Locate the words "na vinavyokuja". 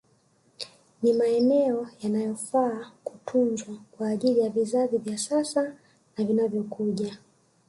6.17-7.17